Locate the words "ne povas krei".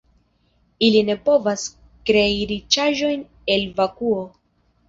1.09-2.33